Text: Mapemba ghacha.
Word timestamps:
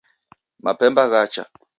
Mapemba 0.63 1.03
ghacha. 1.11 1.43